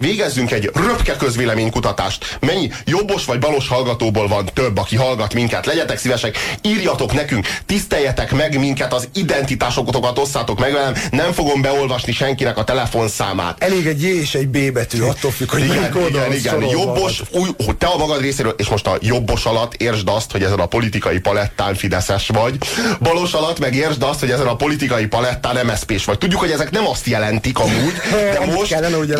[0.00, 2.38] végezzünk egy röpke közvéleménykutatást.
[2.40, 5.66] Mennyi jobbos vagy balos hallgatóból van több, aki hallgat minket?
[5.66, 12.12] Legyetek szívesek, írjatok nekünk, tiszteljetek meg minket, az identitásokat osszátok meg velem, nem fogom beolvasni
[12.12, 13.62] senkinek a telefonszámát.
[13.62, 16.62] Elég egy J és egy B betű, attól függ, hogy igen, igen, igen.
[16.62, 20.42] Jobbos, új, hogy te a magad részéről, és most a jobbos alatt értsd azt, hogy
[20.42, 22.58] ezen a politikai palettán fideszes vagy,
[23.00, 26.18] balos alatt meg értsd azt, hogy ezen a politikai palettán MSZP-s vagy.
[26.18, 27.94] Tudjuk, hogy ezek nem azt jelentik amúgy,
[28.38, 29.12] de most kellene, hogy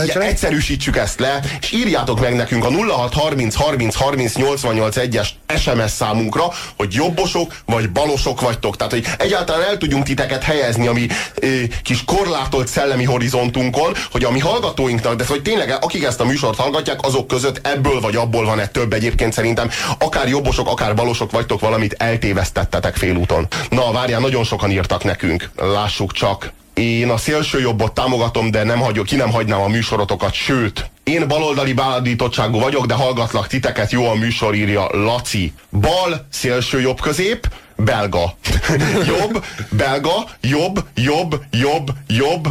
[0.70, 5.28] egyszerűsítsük ezt le, és írjátok meg nekünk a 0630 30 30 88 1-es
[5.58, 8.76] SMS számunkra, hogy jobbosok vagy balosok vagytok.
[8.76, 14.24] Tehát, hogy egyáltalán el tudjunk titeket helyezni a mi ö, kis korlátolt szellemi horizontunkon, hogy
[14.24, 18.16] a mi hallgatóinknak, de hogy tényleg akik ezt a műsort hallgatják, azok között ebből vagy
[18.16, 19.70] abból van-e több egyébként szerintem.
[19.98, 23.46] Akár jobbosok, akár balosok vagytok, valamit eltévesztettetek félúton.
[23.70, 25.50] Na, várjál, nagyon sokan írtak nekünk.
[25.56, 26.52] Lássuk csak.
[26.80, 31.28] Én a szélső jobbot támogatom, de nem hagyok, ki nem hagynám a műsorotokat, sőt, én
[31.28, 35.52] baloldali beállítottságú vagyok, de hallgatlak titeket, jó a műsor, írja Laci.
[35.70, 38.36] Bal, szélső jobb közép, belga.
[39.18, 42.48] jobb, belga, jobb, jobb, jobb, jobb,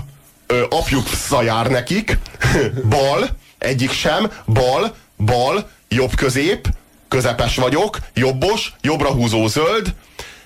[0.47, 2.17] ö, apjuk szajár nekik,
[2.89, 3.27] bal,
[3.57, 6.67] egyik sem, bal, bal, jobb közép,
[7.07, 9.95] közepes vagyok, jobbos, jobbra húzó zöld,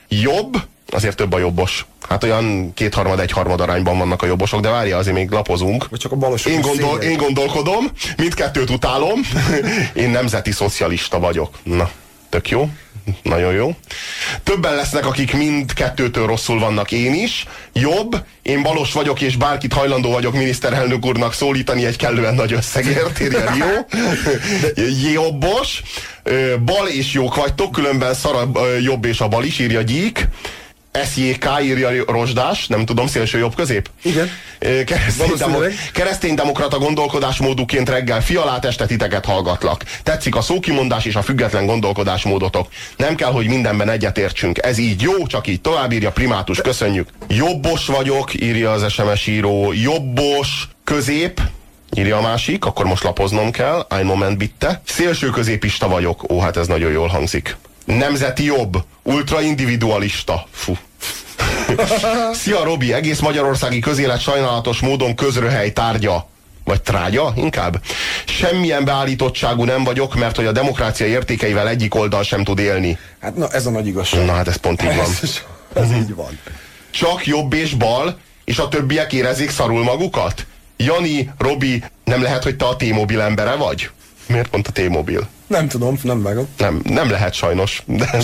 [0.08, 0.56] jobb,
[0.94, 1.86] azért több a jobbos.
[2.10, 5.90] Hát olyan kétharmad, egyharmad arányban vannak a jobbosok, de várja, azért még lapozunk.
[5.90, 9.22] Vagy csak a balosok én, gondol, én gondolkodom, mindkettőt utálom.
[9.94, 11.60] én nemzeti szocialista vagyok.
[11.64, 11.90] Na,
[12.30, 12.70] tök jó.
[13.22, 13.76] Nagyon jó.
[14.44, 17.46] Többen lesznek, akik mind kettőtől rosszul vannak én is.
[17.74, 23.20] Jobb, én balos vagyok, és bárkit hajlandó vagyok miniszterelnök úrnak szólítani egy kellően nagy összegért,
[23.20, 23.66] írja Rio.
[25.14, 25.82] Jobbos.
[26.66, 30.28] Bal és jók vagytok, különben szar a jobb és a bal is, írja Gyík.
[31.02, 33.90] SJK írja Rozsdás, nem tudom, szélső jobb közép?
[34.04, 34.30] Igen.
[34.60, 35.60] Keresztény, demo,
[35.94, 39.84] keresztény demokrata gondolkodásmóduként reggel fialát este titeket hallgatlak.
[40.04, 42.68] Tetszik a szókimondás és a független gondolkodásmódotok.
[42.98, 44.64] Nem kell, hogy mindenben egyetértsünk.
[44.64, 47.10] Ez így jó, csak így tovább írja primátus, köszönjük.
[47.28, 49.74] Jobbos vagyok, írja az SMS író.
[49.74, 51.42] Jobbos, közép,
[51.96, 53.86] írja a másik, akkor most lapoznom kell.
[53.90, 54.82] Ein moment bitte.
[54.86, 56.32] Szélső középista vagyok.
[56.32, 57.56] Ó, hát ez nagyon jól hangzik.
[57.86, 60.48] Nemzeti jobb, ultraindividualista.
[60.52, 60.78] Fú.
[62.44, 66.28] Szia Robi, egész magyarországi közélet sajnálatos módon közröhely tárgya.
[66.64, 67.82] Vagy trágya inkább.
[68.26, 72.98] Semmilyen beállítottságú nem vagyok, mert hogy a demokrácia értékeivel egyik oldal sem tud élni.
[73.20, 74.26] Hát na, ez a nagy igazság.
[74.26, 75.06] Na hát ez pont így van.
[75.06, 75.42] Ez,
[75.74, 76.40] ez így van.
[76.92, 80.46] Csak jobb és bal, és a többiek érezik szarul magukat?
[80.78, 83.90] Jani, Robi, nem lehet, hogy te a T-mobil embere vagy?
[84.28, 85.28] Miért pont a T-mobil?
[85.48, 86.48] Nem tudom, nem vágom.
[86.58, 87.84] Nem, nem lehet sajnos.
[87.86, 88.10] De,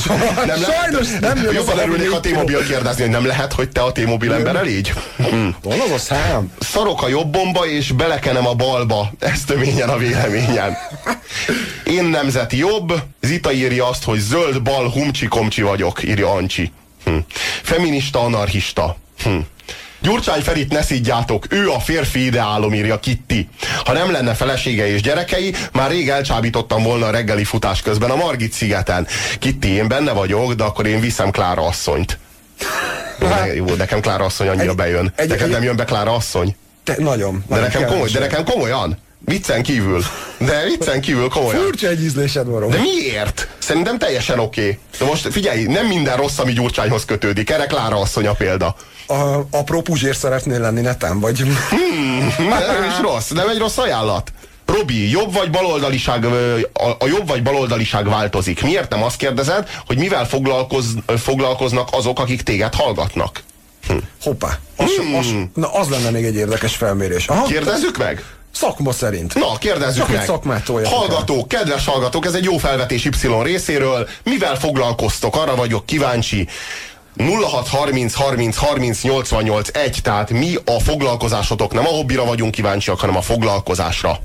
[0.46, 3.92] nem sajnos lehet, nem Jobban örülnék a T-mobil kérdezni, hogy nem lehet, hogy te a
[3.92, 4.94] T-mobil ember légy.
[5.18, 5.48] Hm.
[5.64, 6.52] Van az a szám.
[6.60, 9.12] Szarok a jobbomba, és belekenem a balba.
[9.20, 10.78] Ez töményen a véleményem.
[11.84, 12.94] Én nemzeti jobb.
[13.22, 16.72] Zita írja azt, hogy zöld bal humcsi-komcsi vagyok, írja Ancsi.
[17.06, 17.18] Hm.
[17.64, 18.98] Feminista anarchista.
[19.24, 19.38] Hm.
[20.02, 23.50] Gyurcsány Ferit ne szidjátok, ő a férfi ideálom, írja Kitti.
[23.86, 28.16] Ha nem lenne felesége és gyerekei, már rég elcsábítottam volna a reggeli futás közben a
[28.16, 29.08] Margit szigeten.
[29.40, 32.18] Kitti, én benne vagyok, de akkor én viszem Klára asszonyt.
[33.20, 35.14] Ne, jó, nekem Klára asszony annyira egy, bejön.
[35.16, 36.56] Egy, Neked egy, nem jön be Klára asszony?
[36.84, 37.44] Te, nagyon.
[37.48, 38.98] De nekem, komoly, de nekem komolyan?
[39.26, 40.04] Viccen kívül.
[40.38, 41.62] De viccen kívül komolyan.
[41.62, 42.70] Furcsa egy ízlésed van.
[42.70, 43.48] De miért?
[43.58, 44.62] Szerintem teljesen oké.
[44.62, 44.80] Okay.
[45.00, 47.50] De most figyelj, nem minden rossz, ami Gyurcsányhoz kötődik.
[47.50, 48.76] Erre Klára asszony a példa
[49.10, 51.40] a, apró puzsér szeretnél lenni netán, vagy...
[51.40, 54.32] Hmm, nem is rossz, nem egy rossz ajánlat.
[54.66, 56.26] Robi, jobb vagy baloldaliság,
[56.74, 58.64] a, jobb vagy baloldaliság változik.
[58.64, 60.86] Miért nem azt kérdezed, hogy mivel foglalkoz,
[61.18, 63.44] foglalkoznak azok, akik téged hallgatnak?
[63.88, 63.98] Hm.
[64.22, 65.16] Hoppá, az, hmm.
[65.16, 67.28] az, na, az lenne még egy érdekes felmérés.
[67.28, 68.24] Aha, Kérdezzük meg?
[68.52, 69.34] Szakma szerint.
[69.36, 70.26] Na, kérdezzük Csak meg.
[70.26, 73.12] szakmát Hallgatók, kedves hallgatók, ez egy jó felvetés Y
[73.44, 74.08] részéről.
[74.24, 75.36] Mivel foglalkoztok?
[75.36, 76.48] Arra vagyok kíváncsi.
[77.18, 83.18] 0630 30 30 88 1, tehát mi a foglalkozásotok, nem a hobbira vagyunk kíváncsiak, hanem
[83.18, 84.20] a foglalkozásra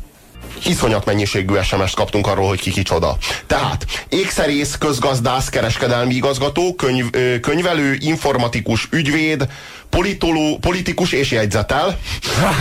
[0.67, 3.17] iszonyat mennyiségű SMS-t kaptunk arról, hogy ki kicsoda.
[3.47, 7.11] Tehát ékszerész, közgazdász, kereskedelmi igazgató, könyv,
[7.41, 9.49] könyvelő, informatikus, ügyvéd,
[9.95, 11.99] politoló, politikus és jegyzetel,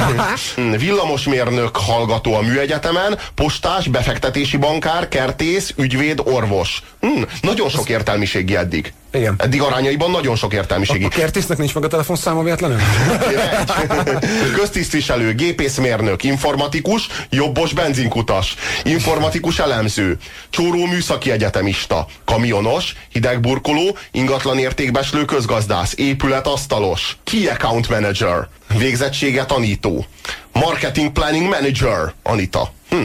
[0.85, 6.83] villamosmérnök hallgató a műegyetemen, postás, befektetési bankár, kertész, ügyvéd, orvos.
[6.99, 8.93] Hmm, nagyon sok értelmiségi eddig.
[9.13, 9.35] Igen.
[9.37, 11.03] Eddig arányaiban nagyon sok értelmiségi.
[11.03, 12.77] A, a kertésznek nincs meg a telefonszáma véletlenül?
[14.59, 20.17] Köztisztviselő, gépészmérnök, informatikus, jobbos benzinkutas, informatikus elemző,
[20.49, 28.47] csóró műszaki egyetemista, kamionos, hidegburkoló, ingatlan értékbeslő közgazdász, épületasztalos, key account manager,
[28.77, 30.05] végzettsége tanító,
[30.51, 32.71] Marketing Planning Manager, Anita.
[32.89, 33.03] Hm.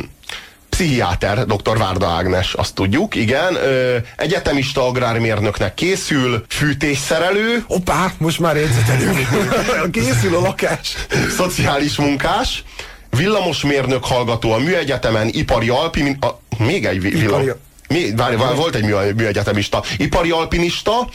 [0.69, 1.79] Pszichiáter, dr.
[1.79, 3.55] Várda Ágnes, azt tudjuk, igen.
[3.55, 7.65] Ö, egyetemista agrármérnöknek készül, fűtésszerelő.
[7.67, 9.29] Hoppá, most már jegyzetelünk.
[9.93, 10.95] Készül a lakás.
[11.37, 12.65] Szociális munkás,
[13.11, 16.17] villamosmérnök hallgató a műegyetemen, ipari alpin...
[16.21, 16.27] A,
[16.65, 17.43] még egy villamos...
[17.43, 17.53] Ipari...
[17.89, 19.83] Mi, várj, várj, volt egy mű, műegyetemista.
[19.97, 21.09] Ipari alpinista,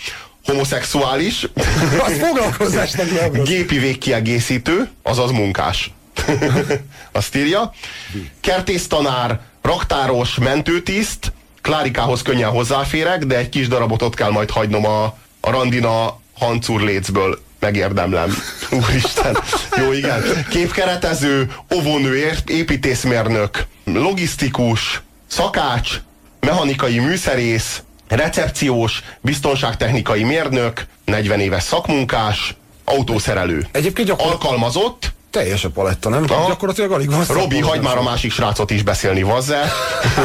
[0.45, 1.47] homoszexuális.
[2.05, 5.91] Az foglalkozásnak nem Gépi végkiegészítő, azaz munkás.
[7.11, 7.73] Azt írja.
[8.41, 11.31] Kertésztanár, raktáros, mentőtiszt,
[11.61, 15.03] Klárikához könnyen hozzáférek, de egy kis darabot ott kell majd hagynom a,
[15.41, 18.37] a Randina hancúr lécből megérdemlem.
[18.81, 19.37] Úristen.
[19.77, 20.45] Jó, igen.
[20.49, 26.01] Képkeretező, óvónő, építészmérnök, logisztikus, szakács,
[26.39, 27.83] mechanikai műszerész,
[28.15, 33.67] recepciós, biztonságtechnikai mérnök, 40 éves szakmunkás, autószerelő.
[33.71, 34.25] Egyébként gyakor...
[34.25, 36.23] Alkalmazott, teljes a paletta, nem?
[36.23, 36.45] A...
[36.47, 37.25] Gyakorlatilag alig van.
[37.27, 39.71] Robi, hagyd már a másik srácot is beszélni, vazze.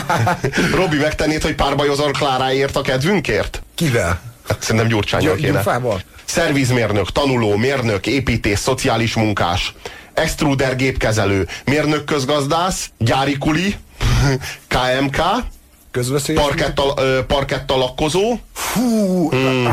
[0.75, 3.63] Robi, megtennéd, hogy párbajozol Kláráért a kedvünkért?
[3.75, 4.21] Kivel?
[4.49, 5.49] Hát szerintem Gyurcsányjal kéne.
[5.49, 6.03] Gyurfával?
[6.25, 9.75] Szervizmérnök, tanuló, mérnök, építész, szociális munkás,
[10.15, 13.77] extruder gépkezelő, mérnök közgazdász, gyári kuli,
[14.75, 15.21] KMK,
[16.35, 16.95] parketta,
[17.27, 19.69] parketta lakkozó, Fú, hmm.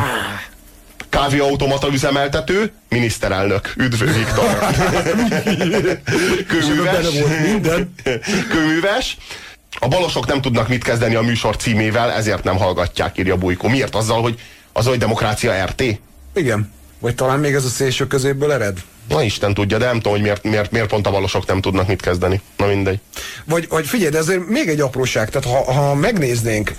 [1.08, 3.72] kávéautomata üzemeltető, miniszterelnök.
[3.76, 4.58] Üdv Viktor.
[6.48, 7.06] Kőműves.
[8.48, 9.16] Kőműves.
[9.78, 13.68] A balosok nem tudnak mit kezdeni a műsor címével, ezért nem hallgatják, írja Bujko.
[13.68, 14.38] Miért azzal, hogy
[14.72, 15.82] az, hogy demokrácia RT?
[16.34, 16.72] Igen.
[16.98, 18.78] Vagy talán még ez a szélső közéből ered?
[19.08, 21.86] Na Isten tudja, de nem tudom, hogy miért, miért, miért pont a valosok nem tudnak
[21.86, 22.40] mit kezdeni.
[22.56, 22.98] Na mindegy.
[23.44, 26.72] Vagy, vagy figyelj, de ezért még egy apróság, tehát ha, ha megnéznénk,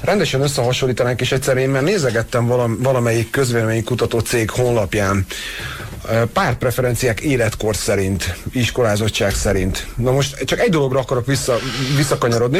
[0.00, 5.26] rendesen összehasonlítanánk, és egyszer én már nézegettem valam, valamelyik közvéleménykutató cég honlapján,
[6.32, 9.86] pár preferenciák életkor szerint, iskolázottság szerint.
[9.96, 11.58] Na most csak egy dologra akarok vissza,
[11.96, 12.58] visszakanyarodni.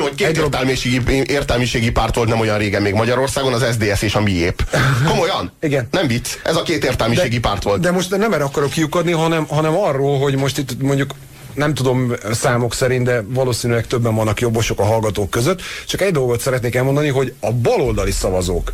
[0.00, 4.14] Hogy két egy értelmiségi, értelmiségi párt volt nem olyan régen még Magyarországon, az SDS és
[4.14, 4.62] a miép.
[5.06, 5.52] Komolyan?
[5.60, 5.88] Igen.
[5.90, 7.80] Nem vicc, ez a két értelmiségi de, párt volt.
[7.80, 11.10] De most nem erre akarok kiukadni, hanem, hanem arról, hogy most itt mondjuk
[11.56, 15.60] nem tudom számok szerint, de valószínűleg többen vannak jobbosok a hallgatók között.
[15.86, 18.72] Csak egy dolgot szeretnék elmondani, hogy a baloldali szavazók,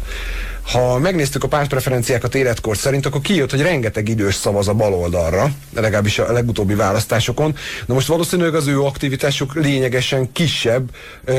[0.63, 6.19] ha megnéztük a pártpreferenciákat életkor szerint, akkor kijött, hogy rengeteg idős szavaz a baloldalra, legalábbis
[6.19, 7.57] a legutóbbi választásokon.
[7.87, 10.91] Na most valószínűleg az ő aktivitásuk lényegesen kisebb,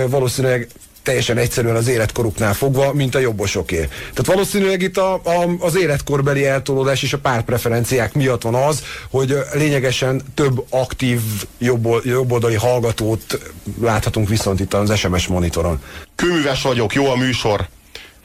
[0.08, 0.68] valószínűleg
[1.04, 3.78] teljesen egyszerűen az életkoruknál fogva, mint a jobbosoké.
[4.00, 9.38] Tehát valószínűleg itt a, a, az életkorbeli eltolódás és a pártpreferenciák miatt van az, hogy
[9.54, 11.20] lényegesen több aktív
[11.58, 13.40] jobb, jobboldali hallgatót
[13.82, 15.82] láthatunk viszont itt az SMS monitoron.
[16.16, 17.68] Kőműves vagyok, jó a műsor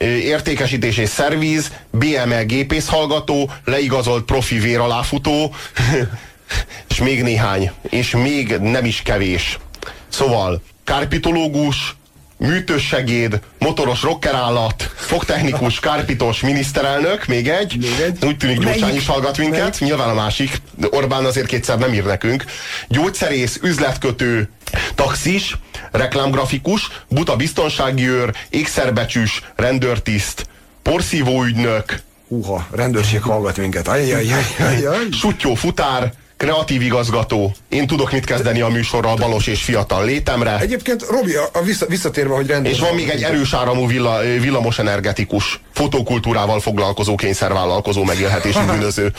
[0.07, 5.53] értékesítés és szervíz, BME gépészhallgató, leigazolt profi véraláfutó,
[6.89, 9.59] és még néhány, és még nem is kevés.
[10.09, 11.95] Szóval, kárpitológus,
[12.39, 17.77] műtőssegéd, motoros rockerállat, fogtechnikus, kárpitos, miniszterelnök, még egy.
[17.79, 18.25] Még egy.
[18.25, 19.79] Úgy tűnik Gyurcsány is hallgat minket, Melyik?
[19.79, 20.61] nyilván a másik.
[20.89, 22.43] Orbán azért kétszer nem ír nekünk.
[22.87, 24.49] Gyógyszerész, üzletkötő,
[24.95, 25.57] taxis,
[25.91, 30.45] reklámgrafikus, buta biztonsági őr, ékszerbecsűs, rendőrtiszt,
[30.81, 32.01] porszívóügynök.
[32.27, 33.87] Uha, rendőrség hallgat minket.
[33.87, 35.03] Ajjajajajaj.
[35.11, 40.59] Sutyó futár, kreatív igazgató, én tudok mit kezdeni a műsorral balos és fiatal létemre.
[40.59, 42.71] Egyébként Robi, a, a vissza, visszatérve, hogy rendben.
[42.71, 49.13] És van még egy erős áramú villa, villamos energetikus, fotokultúrával foglalkozó kényszervállalkozó megélhetési bűnöző.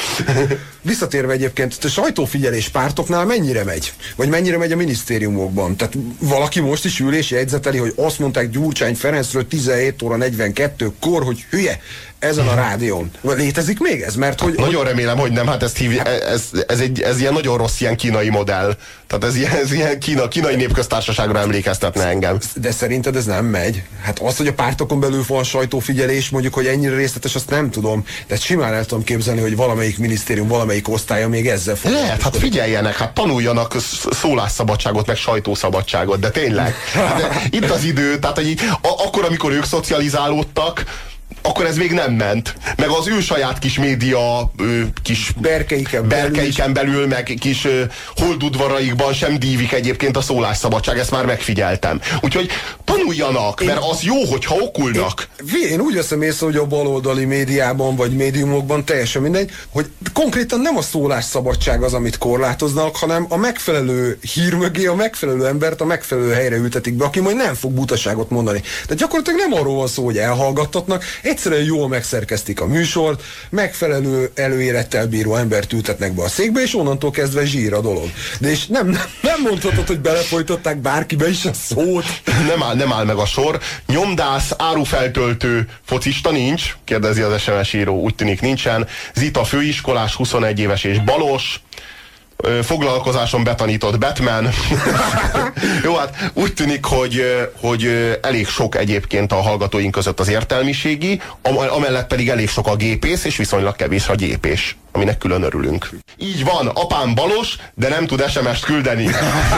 [0.83, 3.93] Visszatérve egyébként, a sajtófigyelés pártoknál mennyire megy?
[4.17, 5.77] Vagy mennyire megy a minisztériumokban?
[5.77, 11.25] Tehát valaki most is ül és jegyzeteli, hogy azt mondták Gyurcsány Ferencről 17 óra 42-kor,
[11.25, 11.81] hogy hülye,
[12.21, 13.11] ezen a rádión.
[13.23, 14.15] Létezik még ez?
[14.15, 15.47] Mert hogy, nagyon remélem, hogy nem.
[15.47, 18.77] Hát ezt hívja, ez, ez, egy, ez ilyen nagyon rossz ilyen kínai modell.
[19.07, 22.39] Tehát ez ilyen, ez ilyen kína, kínai népköztársaságra emlékeztetne engem.
[22.55, 23.83] De szerinted ez nem megy?
[24.03, 28.05] Hát az, hogy a pártokon belül van sajtófigyelés, mondjuk, hogy ennyire részletes, azt nem tudom.
[28.27, 31.93] De simán el tudom képzelni, hogy valamelyik minisztérium, valamelyik osztálya még ezzel fog.
[31.93, 33.77] Lehet, hát figyeljenek, hát tanuljanak
[34.11, 36.75] szólásszabadságot, meg sajtószabadságot, de tényleg.
[37.11, 40.85] Hát, itt az idő, tehát hogy akkor, amikor ők szocializálódtak,
[41.43, 42.55] akkor ez még nem ment.
[42.77, 44.53] Meg az ő saját kis média
[45.03, 47.69] kis berkeiken, berkeiken belül, belül, meg kis
[48.17, 52.01] holdudvaraikban sem dívik egyébként a szólásszabadság, ezt már megfigyeltem.
[52.21, 52.49] Úgyhogy
[52.85, 55.29] tanuljanak, én, mert az jó, hogyha okulnak.
[55.63, 60.61] Én, én úgy veszem észre, hogy a baloldali médiában, vagy médiumokban teljesen mindegy, hogy konkrétan
[60.61, 65.85] nem a szólásszabadság az, amit korlátoznak, hanem a megfelelő hír mögé a megfelelő embert a
[65.85, 68.63] megfelelő helyre ültetik be, aki majd nem fog butaságot mondani.
[68.89, 75.07] De gyakorlatilag nem arról van szó, hogy elhallgattatnak, egyszerűen jól megszerkeztik a műsort, megfelelő előélettel
[75.07, 78.11] bíró embert ültetnek be a székbe, és onnantól kezdve zsír a dolog.
[78.41, 78.87] De és nem,
[79.23, 82.05] nem mondhatod, hogy belefolytották bárkibe is a szót.
[82.47, 83.61] Nem áll, nem áll meg a sor.
[83.87, 88.87] Nyomdász, árufeltöltő, focista nincs, kérdezi az SMS író, úgy tűnik nincsen.
[89.15, 91.61] Zita főiskolás, 21 éves és balos
[92.63, 94.49] foglalkozáson betanított Batman.
[95.85, 97.23] Jó, hát úgy tűnik, hogy,
[97.61, 101.21] hogy elég sok egyébként a hallgatóink között az értelmiségi,
[101.69, 105.89] amellett pedig elég sok a gépész, és viszonylag kevés a gépés, aminek külön örülünk.
[106.17, 109.09] Így van, apám balos, de nem tud SMS-t küldeni.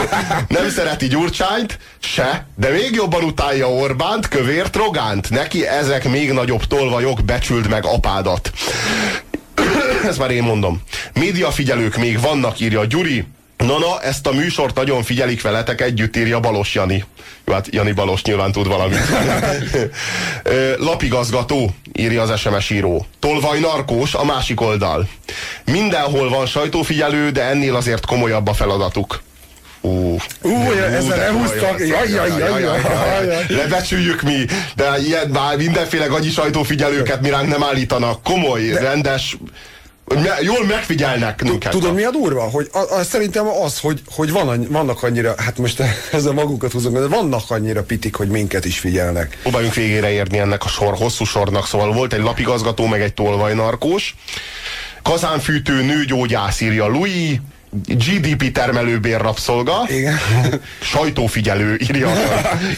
[0.47, 5.29] nem szereti Gyurcsányt, se, de még jobban utálja Orbánt, kövért, Rogánt.
[5.29, 8.51] Neki ezek még nagyobb tolvajok, becsüld meg apádat.
[10.03, 10.81] Ezt már én mondom.
[11.13, 13.25] Médiafigyelők még vannak, írja Gyuri.
[13.57, 17.05] Na, na, ezt a műsort nagyon figyelik veletek, együtt írja Balos Jani.
[17.45, 18.99] Jó, hát Jani Balos nyilván tud valamit.
[20.87, 23.05] Lapigazgató, írja az SMS író.
[23.19, 25.07] Tolvaj narkós, a másik oldal.
[25.65, 29.21] Mindenhol van sajtófigyelő, de ennél azért komolyabb a feladatuk.
[29.81, 31.79] Ú, Ú ezzel elhúztak.
[33.47, 34.45] Lebecsüljük mi,
[34.75, 38.23] de ilyen már mindenféle gagyi sajtófigyelőket mi ránk nem állítanak.
[38.23, 39.37] Komoly, rendes
[40.41, 41.71] Jól megfigyelnek minket.
[41.71, 42.41] Tudod, mi a durva?
[42.41, 46.97] Hogy a, a, szerintem az, hogy, hogy van, vannak annyira, hát most ezzel magunkat húzunk,
[46.97, 49.37] de vannak annyira pitik, hogy minket is figyelnek.
[49.41, 51.67] Próbáljunk végére érni ennek a sor, hosszú sornak.
[51.67, 54.15] Szóval volt egy lapigazgató, meg egy tolvajnarkós.
[55.01, 57.39] Kazánfűtő nőgyógyász írja Louis,
[57.85, 59.85] GDP termelőbér rabszolga.
[59.87, 60.19] Igen.
[60.81, 62.13] Sajtófigyelő, írja a,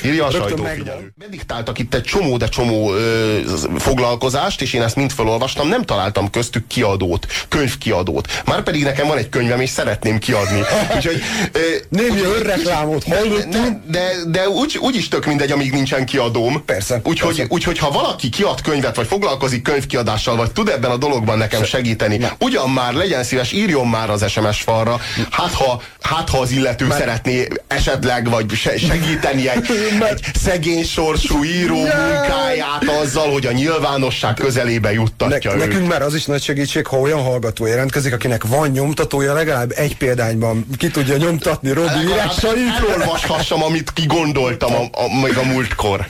[0.05, 1.13] írja a sajtófigyelő.
[1.15, 3.39] Bediktáltak itt egy csomó, de csomó ö,
[3.77, 8.41] foglalkozást, és én ezt mind felolvastam, nem találtam köztük kiadót, könyvkiadót.
[8.45, 10.59] Márpedig nekem van egy könyvem, és szeretném kiadni.
[10.95, 11.21] Úgyhogy,
[11.51, 11.59] ö,
[11.89, 13.81] Némi önreklámot hallottunk.
[13.87, 16.65] De, de, úgy, úgy is tök mindegy, amíg nincsen kiadóm.
[16.65, 17.01] Persze.
[17.03, 21.63] Úgyhogy, úgy, ha valaki kiad könyvet, vagy foglalkozik könyvkiadással, vagy tud ebben a dologban nekem
[21.63, 24.99] segíteni, ugyan már legyen szíves, írjon már az SMS fal arra,
[25.31, 26.99] hát ha, hát ha az illető Mert...
[26.99, 29.69] szeretné esetleg, vagy segíteni egy,
[30.09, 35.67] egy szegény sorsú író munkáját azzal, hogy a nyilvánosság közelébe juttatja ne, őt.
[35.67, 39.97] Nekünk már az is nagy segítség, ha olyan hallgató jelentkezik, akinek van nyomtatója, legalább egy
[39.97, 42.57] példányban ki tudja nyomtatni Robi írásait.
[42.79, 46.07] Elolvashassam, amit kigondoltam a, a, még a múltkor.